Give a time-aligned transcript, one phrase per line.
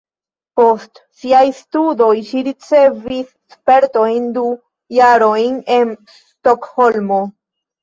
[0.59, 4.47] Post siaj studoj ŝi ricevis spertojn du
[4.99, 7.25] jarojn en Stokholmo.